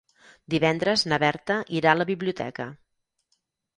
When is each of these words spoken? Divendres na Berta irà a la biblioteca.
Divendres 0.53 1.03
na 1.11 1.19
Berta 1.25 1.59
irà 1.81 1.93
a 1.93 1.99
la 1.99 2.09
biblioteca. 2.13 2.67